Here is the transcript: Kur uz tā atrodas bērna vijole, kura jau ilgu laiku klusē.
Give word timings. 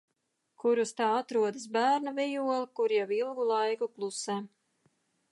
Kur 0.61 0.79
uz 0.83 0.91
tā 1.01 1.09
atrodas 1.17 1.67
bērna 1.75 2.13
vijole, 2.19 2.57
kura 2.79 2.97
jau 3.01 3.05
ilgu 3.17 3.45
laiku 3.51 3.89
klusē. 3.99 4.39